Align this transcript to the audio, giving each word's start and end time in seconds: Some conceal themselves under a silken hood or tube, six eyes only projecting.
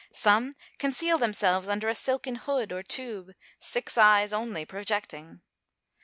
Some 0.13 0.53
conceal 0.79 1.19
themselves 1.19 1.69
under 1.69 1.87
a 1.87 1.93
silken 1.93 2.33
hood 2.33 2.71
or 2.71 2.81
tube, 2.81 3.33
six 3.59 3.99
eyes 3.99 4.33
only 4.33 4.65
projecting. 4.65 5.41